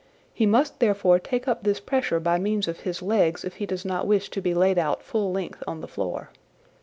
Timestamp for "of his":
2.67-3.03